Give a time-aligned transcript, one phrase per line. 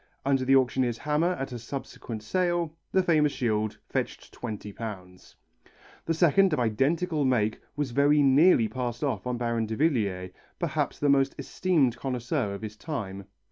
[0.25, 5.35] Under the auctioneer's hammer at a subsequent sale, the famous shield fetched £20.
[6.05, 11.07] The second, of identical make, was very nearly passed off on Baron Davillier, perhaps the
[11.07, 13.25] most esteemed connoisseur of his time.